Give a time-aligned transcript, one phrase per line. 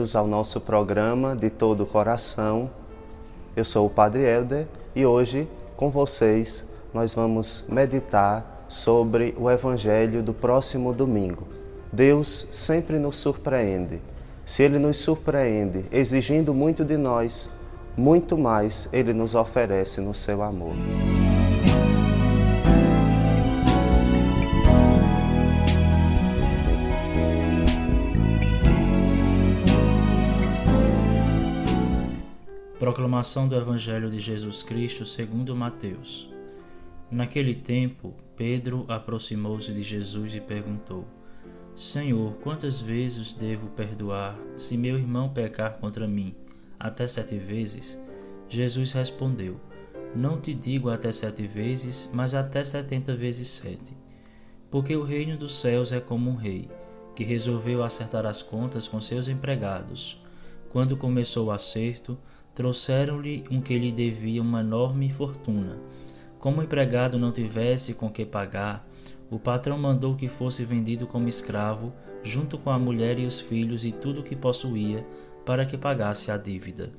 [0.00, 2.70] Bem-vindos ao nosso programa de todo o coração.
[3.54, 5.46] Eu sou o Padre Helder e hoje,
[5.76, 6.64] com vocês,
[6.94, 11.46] nós vamos meditar sobre o Evangelho do próximo domingo.
[11.92, 14.00] Deus sempre nos surpreende.
[14.42, 17.50] Se Ele nos surpreende exigindo muito de nós,
[17.94, 20.76] muito mais Ele nos oferece no seu amor.
[32.80, 36.32] Proclamação do Evangelho de Jesus Cristo segundo Mateus.
[37.10, 41.06] Naquele tempo, Pedro aproximou-se de Jesus e perguntou:
[41.74, 46.34] Senhor, quantas vezes devo perdoar se meu irmão pecar contra mim?
[46.78, 48.02] Até sete vezes?
[48.48, 49.60] Jesus respondeu:
[50.16, 53.94] Não te digo até sete vezes, mas até setenta vezes sete.
[54.70, 56.70] Porque o reino dos céus é como um rei,
[57.14, 60.18] que resolveu acertar as contas com seus empregados.
[60.70, 62.16] Quando começou o acerto,
[62.54, 65.80] trouxeram-lhe um que lhe devia uma enorme fortuna.
[66.38, 68.86] Como o empregado não tivesse com que pagar,
[69.30, 73.84] o patrão mandou que fosse vendido como escravo, junto com a mulher e os filhos
[73.84, 75.06] e tudo o que possuía,
[75.46, 76.92] para que pagasse a dívida.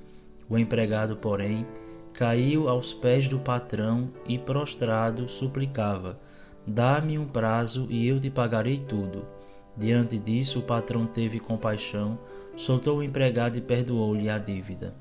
[0.50, 1.66] O empregado, porém,
[2.14, 6.20] caiu aos pés do patrão e, prostrado, suplicava:
[6.66, 9.26] Dá-me um prazo e eu te pagarei tudo.
[9.76, 12.20] Diante disso, o patrão teve compaixão,
[12.56, 14.94] soltou o empregado e perdoou-lhe a dívida.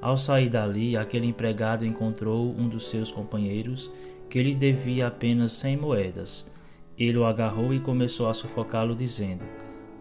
[0.00, 3.90] Ao sair dali, aquele empregado encontrou um dos seus companheiros
[4.30, 6.50] que lhe devia apenas cem moedas.
[6.96, 9.44] Ele o agarrou e começou a sufocá-lo, dizendo: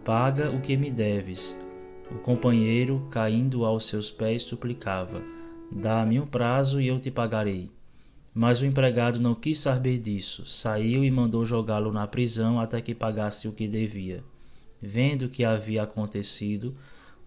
[0.03, 1.57] Paga o que me deves.
[2.11, 5.21] O companheiro, caindo aos seus pés, suplicava:
[5.71, 7.71] Dá-me um prazo e eu te pagarei.
[8.33, 12.93] Mas o empregado não quis saber disso, saiu e mandou jogá-lo na prisão até que
[12.93, 14.23] pagasse o que devia.
[14.79, 16.75] Vendo o que havia acontecido,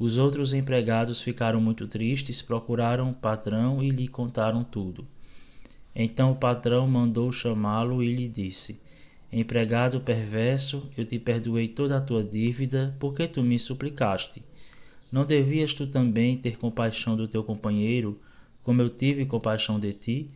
[0.01, 5.07] os outros empregados ficaram muito tristes, procuraram o patrão e lhe contaram tudo.
[5.95, 8.81] Então o patrão mandou chamá-lo e lhe disse:
[9.31, 14.43] Empregado perverso, eu te perdoei toda a tua dívida, porque tu me suplicaste.
[15.13, 18.19] Não devias tu também ter compaixão do teu companheiro,
[18.63, 20.31] como eu tive compaixão de ti?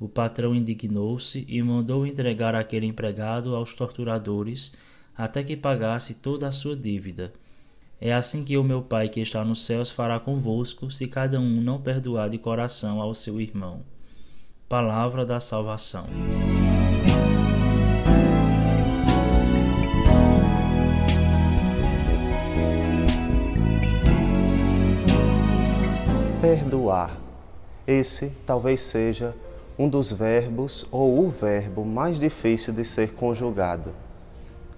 [0.00, 4.72] O patrão indignou-se e mandou entregar aquele empregado aos torturadores
[5.16, 7.32] até que pagasse toda a sua dívida.
[8.06, 11.62] É assim que o meu Pai que está nos céus fará convosco, se cada um
[11.62, 13.80] não perdoar de coração ao seu irmão.
[14.68, 16.04] Palavra da salvação.
[26.42, 27.18] Perdoar.
[27.86, 29.34] Esse talvez seja
[29.78, 33.94] um dos verbos ou o verbo mais difícil de ser conjugado.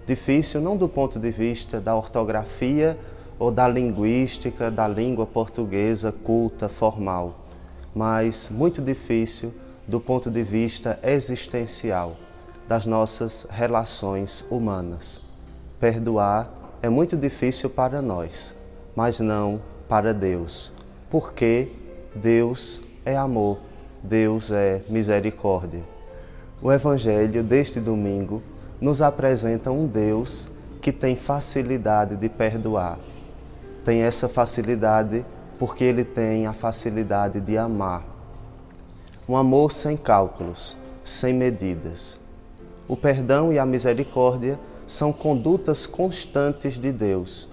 [0.05, 2.97] Difícil não do ponto de vista da ortografia
[3.39, 7.45] ou da linguística da língua portuguesa culta, formal,
[7.93, 9.53] mas muito difícil
[9.87, 12.17] do ponto de vista existencial
[12.67, 15.21] das nossas relações humanas.
[15.79, 18.53] Perdoar é muito difícil para nós,
[18.95, 20.73] mas não para Deus,
[21.09, 21.71] porque
[22.13, 23.59] Deus é amor,
[24.03, 25.83] Deus é misericórdia.
[26.61, 28.41] O Evangelho deste domingo
[28.81, 30.49] nos apresenta um Deus
[30.81, 32.99] que tem facilidade de perdoar
[33.87, 35.25] tem essa facilidade
[35.57, 38.05] porque ele tem a facilidade de amar.
[39.29, 40.75] Um amor sem cálculos,
[41.05, 42.19] sem medidas.
[42.85, 47.47] O perdão e a misericórdia são condutas constantes de Deus.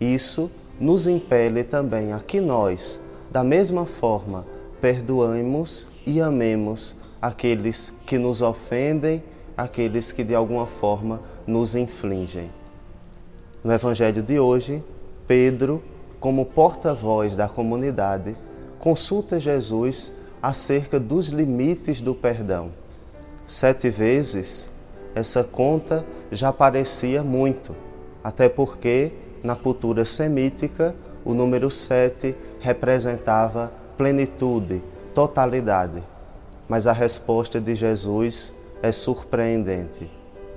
[0.00, 0.50] Isso
[0.80, 2.98] nos impele também a que nós,
[3.30, 4.46] da mesma forma,
[4.80, 9.22] perdoemos e amemos aqueles que nos ofendem,
[9.54, 12.50] aqueles que de alguma forma nos infligem.
[13.62, 14.82] No Evangelho de hoje,
[15.30, 15.80] Pedro,
[16.18, 18.36] como porta-voz da comunidade,
[18.80, 20.12] consulta Jesus
[20.42, 22.72] acerca dos limites do perdão.
[23.46, 24.68] Sete vezes,
[25.14, 27.76] essa conta já parecia muito,
[28.24, 34.82] até porque, na cultura semítica, o número sete representava plenitude,
[35.14, 36.02] totalidade.
[36.68, 40.10] Mas a resposta de Jesus é surpreendente.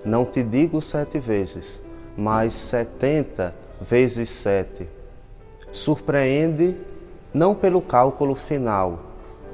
[0.03, 1.79] Não te digo sete vezes,
[2.17, 3.53] mas setenta
[3.83, 4.89] vezes sete.
[5.71, 6.77] Surpreende
[7.33, 8.99] não pelo cálculo final,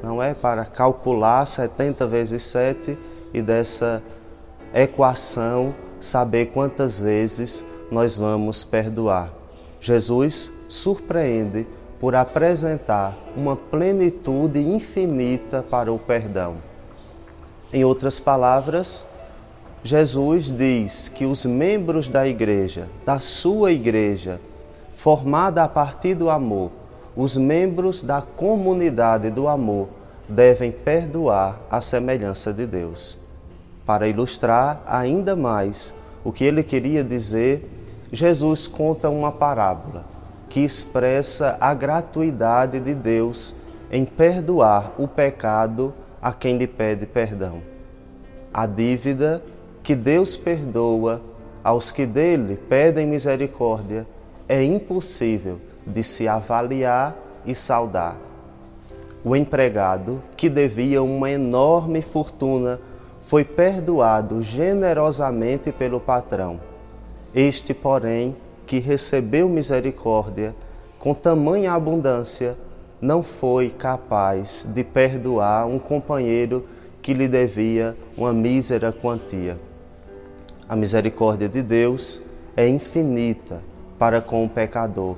[0.03, 2.97] não é para calcular 70 vezes 7
[3.33, 4.01] e dessa
[4.73, 9.33] equação saber quantas vezes nós vamos perdoar.
[9.79, 11.67] Jesus surpreende
[11.99, 16.57] por apresentar uma plenitude infinita para o perdão.
[17.73, 19.05] Em outras palavras,
[19.83, 24.41] Jesus diz que os membros da igreja, da sua igreja,
[24.91, 26.71] formada a partir do amor,
[27.15, 29.87] os membros da comunidade do amor
[30.27, 33.17] devem perdoar a semelhança de Deus.
[33.85, 35.93] Para ilustrar ainda mais
[36.23, 37.67] o que ele queria dizer,
[38.11, 40.05] Jesus conta uma parábola
[40.49, 43.55] que expressa a gratuidade de Deus
[43.91, 47.61] em perdoar o pecado a quem lhe pede perdão.
[48.53, 49.41] A dívida
[49.89, 51.19] que Deus perdoa
[51.63, 54.05] aos que dele pedem misericórdia
[54.47, 58.15] é impossível de se avaliar e saudar.
[59.25, 62.79] O empregado, que devia uma enorme fortuna,
[63.19, 66.59] foi perdoado generosamente pelo patrão.
[67.33, 68.35] Este, porém,
[68.67, 70.55] que recebeu misericórdia
[70.99, 72.55] com tamanha abundância,
[73.01, 76.63] não foi capaz de perdoar um companheiro
[77.01, 79.57] que lhe devia uma mísera quantia.
[80.69, 82.21] A misericórdia de Deus
[82.55, 83.63] é infinita
[83.97, 85.17] para com o pecador,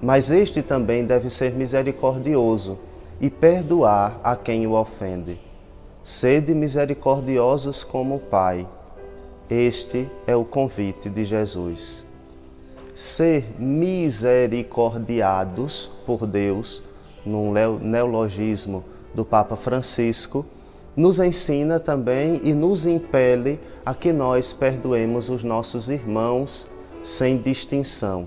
[0.00, 2.78] mas este também deve ser misericordioso
[3.20, 5.40] e perdoar a quem o ofende.
[6.04, 8.64] Sede misericordiosos como o Pai.
[9.50, 12.06] Este é o convite de Jesus.
[12.94, 16.80] Ser misericordiados por Deus,
[17.24, 20.46] num neologismo do Papa Francisco,
[20.96, 26.66] nos ensina também e nos impele a que nós perdoemos os nossos irmãos
[27.02, 28.26] sem distinção,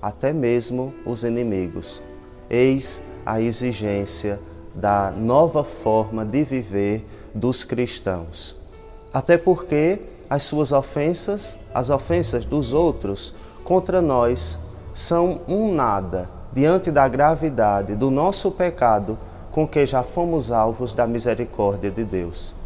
[0.00, 2.02] até mesmo os inimigos.
[2.48, 4.40] Eis a exigência
[4.74, 8.56] da nova forma de viver dos cristãos.
[9.12, 10.00] Até porque
[10.30, 13.34] as suas ofensas, as ofensas dos outros
[13.64, 14.58] contra nós,
[14.92, 19.18] são um nada diante da gravidade do nosso pecado
[19.54, 22.56] com que já fomos alvos da misericórdia de Deus.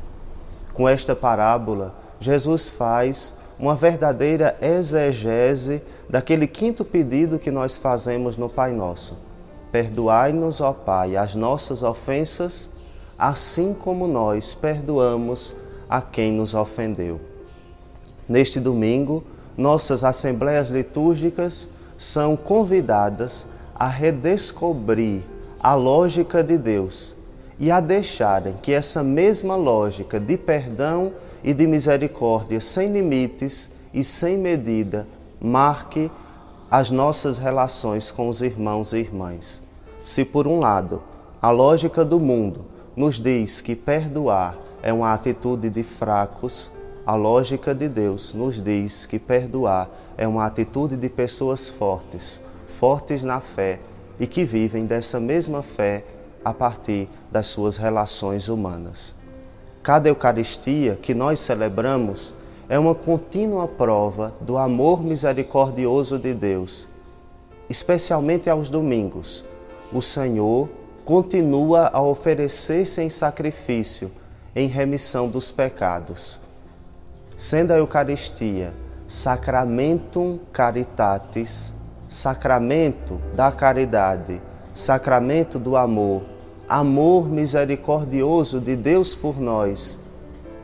[0.73, 8.49] Com esta parábola, Jesus faz uma verdadeira exegese daquele quinto pedido que nós fazemos no
[8.49, 9.19] Pai Nosso.
[9.71, 12.71] Perdoai-nos, ó Pai, as nossas ofensas,
[13.19, 15.55] assim como nós perdoamos
[15.91, 17.21] a quem nos ofendeu.
[18.27, 19.23] Neste domingo,
[19.59, 21.69] nossas assembleias litúrgicas
[21.99, 25.23] são convidadas a redescobrir
[25.61, 27.17] a lógica de Deus
[27.59, 31.13] e a deixarem que essa mesma lógica de perdão
[31.43, 35.07] e de misericórdia sem limites e sem medida
[35.41, 36.11] marque
[36.71, 39.63] as nossas relações com os irmãos e irmãs.
[40.05, 41.03] Se, por um lado,
[41.41, 46.71] a lógica do mundo nos diz que perdoar é uma atitude de fracos,
[47.05, 53.23] a lógica de Deus nos diz que perdoar é uma atitude de pessoas fortes, fortes
[53.23, 53.81] na fé
[54.19, 56.05] e que vivem dessa mesma fé
[56.45, 59.15] a partir das suas relações humanas.
[59.83, 62.35] Cada Eucaristia que nós celebramos
[62.69, 66.89] é uma contínua prova do amor misericordioso de Deus,
[67.69, 69.45] especialmente aos domingos.
[69.93, 70.69] O Senhor
[71.05, 74.11] continua a oferecer-se em sacrifício
[74.55, 76.39] em remissão dos pecados.
[77.37, 78.75] Sendo a Eucaristia
[79.07, 81.73] sacramentum caritatis,
[82.09, 84.41] sacramento da caridade,
[84.73, 86.23] sacramento do amor,
[86.67, 89.99] amor misericordioso de Deus por nós.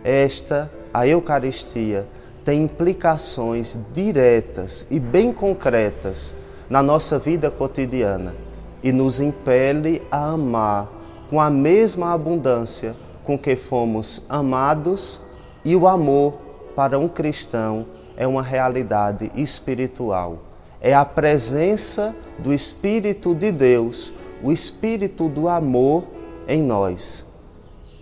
[0.03, 2.09] Esta, a Eucaristia,
[2.45, 6.35] tem implicações diretas e bem concretas
[6.69, 8.35] na nossa vida cotidiana
[8.83, 10.91] e nos impele a amar
[11.29, 15.21] com a mesma abundância com que fomos amados,
[15.65, 16.35] e o amor
[16.77, 17.87] para um cristão
[18.17, 20.44] é uma realidade espiritual
[20.85, 24.12] é a presença do Espírito de Deus,
[24.43, 26.05] o Espírito do amor
[26.47, 27.25] em nós.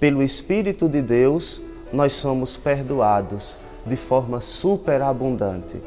[0.00, 1.62] Pelo Espírito de Deus,
[1.92, 5.80] nós somos perdoados de forma superabundante.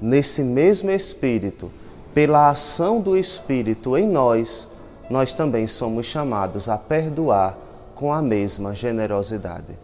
[0.00, 1.70] Nesse mesmo Espírito,
[2.14, 4.66] pela ação do Espírito em nós,
[5.10, 7.58] nós também somos chamados a perdoar
[7.94, 9.78] com a mesma generosidade.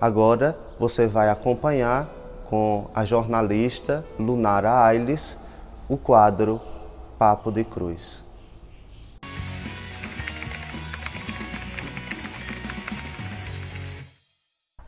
[0.00, 2.15] Agora você vai acompanhar
[2.46, 5.38] com a jornalista Lunara Ailes
[5.88, 6.60] o quadro
[7.18, 8.25] Papo de Cruz.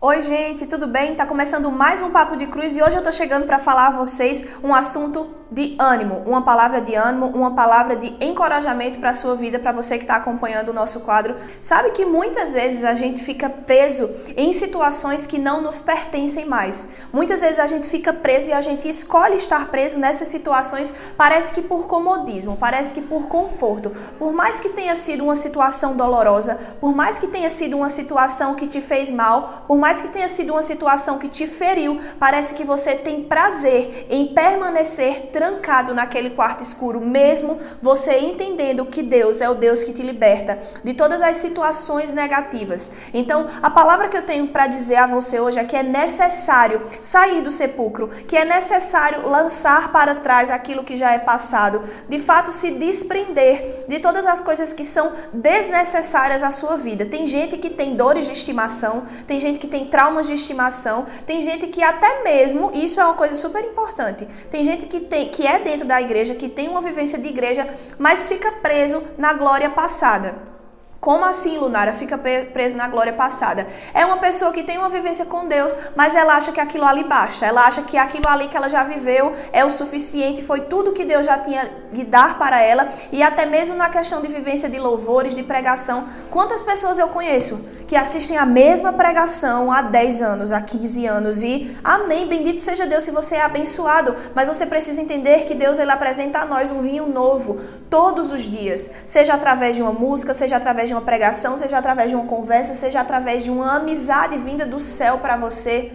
[0.08, 1.14] Oi, gente, tudo bem?
[1.14, 3.90] Tá começando mais um Papo de Cruz e hoje eu tô chegando para falar a
[3.90, 9.14] vocês um assunto de ânimo, uma palavra de ânimo, uma palavra de encorajamento para a
[9.14, 11.36] sua vida, para você que está acompanhando o nosso quadro.
[11.60, 16.90] Sabe que muitas vezes a gente fica preso em situações que não nos pertencem mais.
[17.12, 21.54] Muitas vezes a gente fica preso e a gente escolhe estar preso nessas situações, parece
[21.54, 23.90] que por comodismo, parece que por conforto.
[24.18, 28.54] Por mais que tenha sido uma situação dolorosa, por mais que tenha sido uma situação
[28.54, 32.54] que te fez mal, por mais que tenha sido uma situação que te feriu, parece
[32.54, 39.40] que você tem prazer em permanecer trancado naquele quarto escuro, mesmo você entendendo que Deus
[39.40, 42.92] é o Deus que te liberta de todas as situações negativas.
[43.12, 46.82] Então, a palavra que eu tenho para dizer a você hoje é que é necessário
[47.02, 52.18] sair do sepulcro, que é necessário lançar para trás aquilo que já é passado, de
[52.18, 57.06] fato se desprender de todas as coisas que são desnecessárias à sua vida.
[57.06, 61.42] Tem gente que tem dores de estimação, tem gente que tem traumas de estimação, tem
[61.42, 64.26] gente que até mesmo, isso é uma coisa super importante.
[64.50, 67.68] Tem gente que tem que é dentro da igreja, que tem uma vivência de igreja,
[67.98, 70.57] mas fica preso na glória passada.
[71.00, 71.92] Como assim, Lunara?
[71.92, 73.68] Fica preso na glória passada.
[73.94, 77.04] É uma pessoa que tem uma vivência com Deus, mas ela acha que aquilo ali
[77.04, 77.46] baixa.
[77.46, 81.04] Ela acha que aquilo ali que ela já viveu é o suficiente, foi tudo que
[81.04, 82.88] Deus já tinha de dar para ela.
[83.12, 86.08] E até mesmo na questão de vivência de louvores, de pregação.
[86.30, 91.42] Quantas pessoas eu conheço que assistem a mesma pregação há 10 anos, há 15 anos?
[91.44, 94.16] E amém, bendito seja Deus se você é abençoado.
[94.34, 98.42] Mas você precisa entender que Deus ele apresenta a nós um vinho novo todos os
[98.42, 98.90] dias.
[99.06, 102.74] Seja através de uma música, seja através de uma pregação, seja através de uma conversa,
[102.74, 105.92] seja através de uma amizade vinda do céu para você.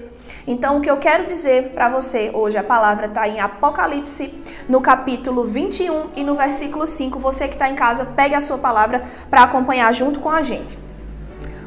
[0.47, 4.33] Então, o que eu quero dizer para você hoje, a palavra está em Apocalipse,
[4.67, 7.17] no capítulo 21 e no versículo 5.
[7.19, 10.77] Você que está em casa, pegue a sua palavra para acompanhar junto com a gente.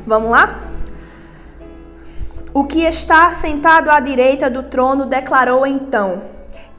[0.07, 0.61] Vamos lá?
[2.53, 6.23] O que está sentado à direita do trono declarou então: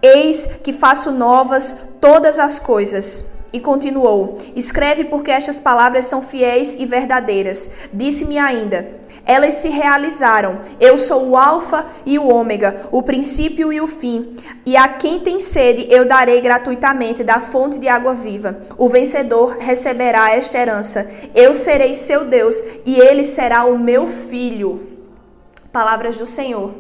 [0.02, 3.37] Eis que faço novas todas as coisas.
[3.54, 7.72] E continuou: Escreve porque estas palavras são fiéis e verdadeiras.
[7.94, 8.90] Disse-me ainda:
[9.26, 10.60] Elas se realizaram.
[10.80, 14.36] Eu sou o Alfa e o Ômega, o princípio e o fim.
[14.66, 18.60] E a quem tem sede eu darei gratuitamente da fonte de água viva.
[18.78, 21.10] O vencedor receberá esta herança.
[21.34, 24.88] Eu serei seu Deus e ele será o meu filho.
[25.72, 26.74] Palavras do Senhor.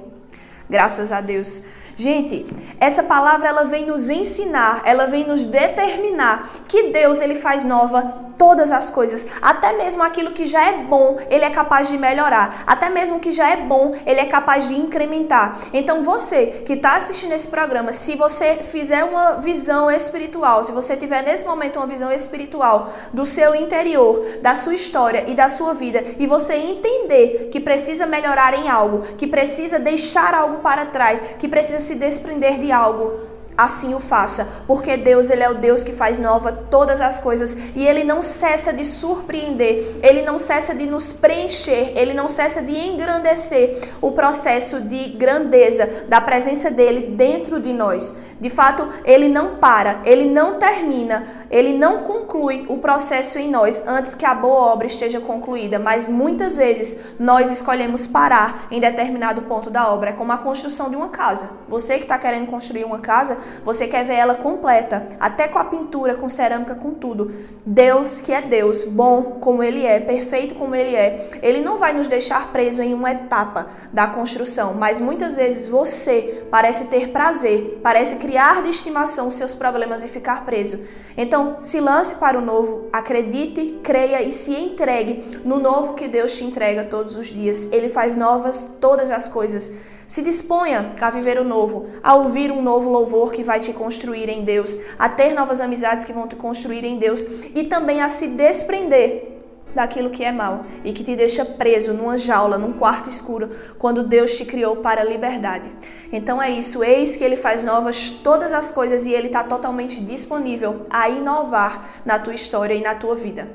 [0.69, 1.63] Graças a Deus.
[1.97, 2.45] Gente,
[2.79, 8.26] essa palavra ela vem nos ensinar, ela vem nos determinar que Deus ele faz nova
[8.37, 12.63] todas as coisas, até mesmo aquilo que já é bom, ele é capaz de melhorar,
[12.67, 15.59] até mesmo que já é bom, ele é capaz de incrementar.
[15.73, 20.95] Então você que está assistindo esse programa, se você fizer uma visão espiritual, se você
[20.95, 25.73] tiver nesse momento uma visão espiritual do seu interior, da sua história e da sua
[25.73, 31.21] vida, e você entender que precisa melhorar em algo, que precisa deixar algo para trás,
[31.39, 33.26] que precisa se desprender de algo,
[33.57, 37.57] assim o faça, porque Deus ele é o Deus que faz nova todas as coisas
[37.75, 42.61] e ele não cessa de surpreender, ele não cessa de nos preencher, ele não cessa
[42.61, 48.15] de engrandecer o processo de grandeza da presença dele dentro de nós.
[48.39, 53.83] De fato, ele não para, ele não termina, ele não conclui o processo em nós
[53.87, 59.41] antes que a boa obra esteja concluída, mas muitas vezes nós escolhemos parar em determinado
[59.43, 60.09] ponto da obra.
[60.09, 61.49] É como a construção de uma casa.
[61.67, 65.65] Você que está querendo construir uma casa, você quer ver ela completa, até com a
[65.65, 67.31] pintura, com cerâmica, com tudo.
[67.65, 71.93] Deus, que é Deus, bom como ele é, perfeito como ele é, ele não vai
[71.93, 77.79] nos deixar preso em uma etapa da construção, mas muitas vezes você parece ter prazer,
[77.83, 80.81] parece criar de estimação seus problemas e ficar preso.
[81.15, 86.37] Então, se lance para o novo, acredite, creia e se entregue no novo que Deus
[86.37, 87.71] te entrega todos os dias.
[87.71, 89.77] Ele faz novas todas as coisas.
[90.05, 94.27] Se disponha a viver o novo, a ouvir um novo louvor que vai te construir
[94.27, 98.09] em Deus, a ter novas amizades que vão te construir em Deus e também a
[98.09, 99.36] se desprender
[99.77, 104.03] daquilo que é mal e que te deixa preso numa jaula, num quarto escuro, quando
[104.03, 105.69] Deus te criou para a liberdade.
[106.11, 110.01] Então é isso, eis que Ele faz novas todas as coisas e Ele está totalmente
[110.01, 113.47] disponível a inovar na tua história e na tua vida.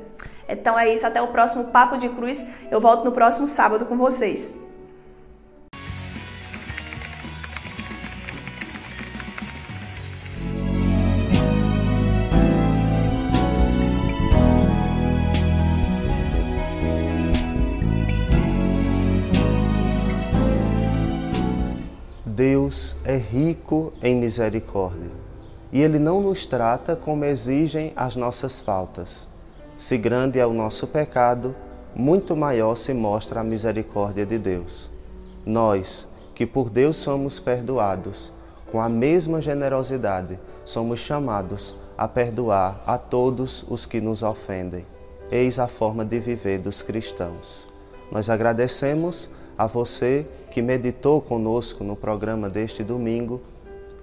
[0.49, 2.47] Então é isso, até o próximo Papo de Cruz.
[2.71, 4.72] Eu volto no próximo sábado com vocês.
[22.73, 25.11] Deus é rico em misericórdia
[25.71, 29.29] e Ele não nos trata como exigem as nossas faltas.
[29.77, 31.55] Se grande é o nosso pecado,
[31.95, 34.91] muito maior se mostra a misericórdia de Deus.
[35.45, 38.33] Nós, que por Deus somos perdoados,
[38.71, 44.87] com a mesma generosidade, somos chamados a perdoar a todos os que nos ofendem.
[45.31, 47.69] Eis a forma de viver dos cristãos.
[48.11, 53.41] Nós agradecemos a você que meditou conosco no programa deste domingo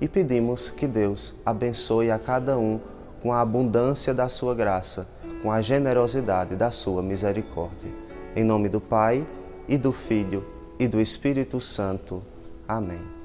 [0.01, 2.79] e pedimos que Deus abençoe a cada um
[3.22, 5.08] com a abundância da sua graça,
[5.44, 7.94] com a generosidade da sua misericórdia.
[8.36, 9.27] Em nome do Pai
[9.68, 10.44] e do Filho
[10.79, 12.24] e do Espírito Santo.
[12.68, 13.18] Amém.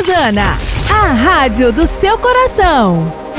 [0.00, 0.56] Diocesana,
[0.90, 3.29] a rádio do seu coração.